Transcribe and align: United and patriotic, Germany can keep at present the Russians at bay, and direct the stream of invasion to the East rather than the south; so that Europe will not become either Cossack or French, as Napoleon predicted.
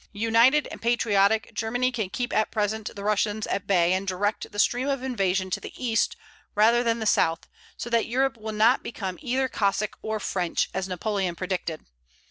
United 0.13 0.67
and 0.71 0.81
patriotic, 0.81 1.51
Germany 1.53 1.91
can 1.91 2.09
keep 2.09 2.33
at 2.33 2.49
present 2.49 2.89
the 2.95 3.03
Russians 3.03 3.45
at 3.45 3.67
bay, 3.67 3.93
and 3.93 4.07
direct 4.07 4.51
the 4.51 4.57
stream 4.57 4.87
of 4.87 5.03
invasion 5.03 5.51
to 5.51 5.59
the 5.59 5.71
East 5.77 6.15
rather 6.55 6.81
than 6.83 6.97
the 6.97 7.05
south; 7.05 7.47
so 7.77 7.87
that 7.87 8.07
Europe 8.07 8.35
will 8.35 8.51
not 8.51 8.81
become 8.81 9.19
either 9.21 9.47
Cossack 9.47 9.95
or 10.01 10.19
French, 10.19 10.71
as 10.73 10.87
Napoleon 10.87 11.35
predicted. 11.35 11.85